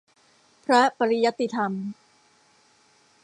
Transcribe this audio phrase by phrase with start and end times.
[0.65, 1.73] พระปริยัติธรรม